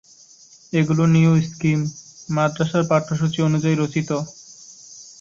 [0.73, 1.79] এগুলি new scheme
[2.29, 4.09] মাদ্রাসার পাঠ্যসূচি অনুযায়ী রচিত।